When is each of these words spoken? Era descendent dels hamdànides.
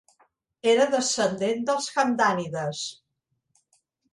Era 0.71 0.87
descendent 0.95 1.61
dels 1.67 1.91
hamdànides. 2.05 2.83